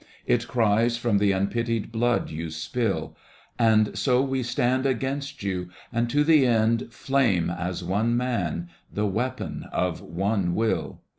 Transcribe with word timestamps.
It 0.25 0.47
cries 0.47 0.97
from 0.97 1.19
the 1.19 1.31
unpitied 1.31 1.91
blood 1.91 2.31
you 2.31 2.49
spill. 2.49 3.15
And 3.59 3.95
so 3.95 4.19
we 4.23 4.41
stand 4.41 4.87
against 4.87 5.43
you, 5.43 5.69
and 5.93 6.09
to 6.09 6.23
the 6.23 6.43
end 6.43 6.91
Flame 6.91 7.51
as 7.51 7.83
one 7.83 8.17
man, 8.17 8.69
the 8.91 9.05
weapon 9.05 9.67
of 9.71 10.01
one 10.01 10.55
will. 10.55 11.01